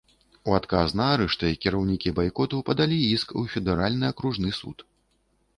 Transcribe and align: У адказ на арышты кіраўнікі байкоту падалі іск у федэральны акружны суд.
У 0.51 0.53
адказ 0.59 0.87
на 0.99 1.09
арышты 1.17 1.51
кіраўнікі 1.65 2.13
байкоту 2.21 2.63
падалі 2.71 2.97
іск 3.13 3.37
у 3.43 3.47
федэральны 3.55 4.05
акружны 4.15 4.49
суд. 4.63 4.77